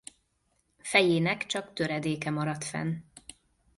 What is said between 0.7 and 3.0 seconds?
Fejének csak töredéke maradt fenn.